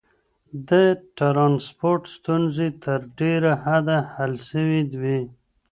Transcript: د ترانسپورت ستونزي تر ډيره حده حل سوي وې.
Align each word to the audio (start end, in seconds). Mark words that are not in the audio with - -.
د 0.69 0.71
ترانسپورت 1.17 2.03
ستونزي 2.15 2.69
تر 2.83 2.99
ډيره 3.19 3.51
حده 3.63 3.97
حل 4.13 4.31
سوي 4.49 4.81
وې. 5.01 5.21